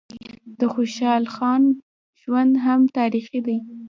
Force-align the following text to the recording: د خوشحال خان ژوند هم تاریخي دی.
د 0.59 0.61
خوشحال 0.73 1.23
خان 1.35 1.63
ژوند 2.21 2.53
هم 2.65 2.81
تاریخي 2.97 3.39
دی. 3.47 3.57